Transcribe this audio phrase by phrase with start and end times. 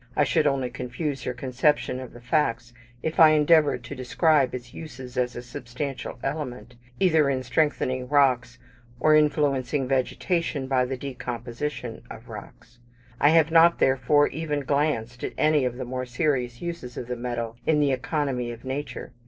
[0.15, 4.73] I should only confuse your conception of the facts, if I endeavoured to describe its
[4.73, 8.57] uses as a substantial element, either in strengthening rocks,
[8.99, 12.79] or influencing vegetation by the decomposition of rocks.
[13.19, 17.15] I have not, therefore, even glanced at any of the more serious uses of the
[17.15, 19.11] metal in the economy of nature.